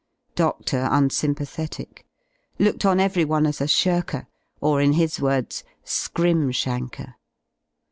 [0.33, 2.07] Doctor unsympathetic:
[2.57, 4.25] looked on everyone as a shirker
[4.59, 7.13] or, in his words, "skrimshanker."